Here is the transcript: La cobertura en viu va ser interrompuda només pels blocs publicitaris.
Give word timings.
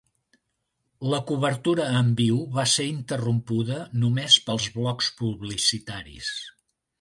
La 1.13 1.17
cobertura 1.31 1.85
en 1.99 2.09
viu 2.21 2.39
va 2.55 2.65
ser 2.71 2.85
interrompuda 2.93 3.77
només 4.05 4.39
pels 4.49 4.67
blocs 4.79 5.11
publicitaris. 5.21 6.33